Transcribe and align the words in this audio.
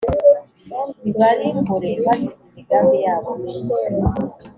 ibarimbure 1.09 1.91
bazize 2.05 2.41
imigambi 2.49 2.97
yabo 3.05 3.29
mibi. 3.43 3.75